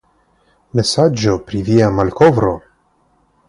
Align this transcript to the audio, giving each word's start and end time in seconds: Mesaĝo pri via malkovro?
Mesaĝo 0.79 1.37
pri 1.51 1.63
via 1.69 1.93
malkovro? 2.01 2.59